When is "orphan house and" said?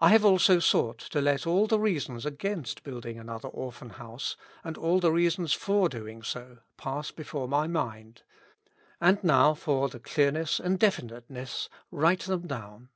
3.48-4.76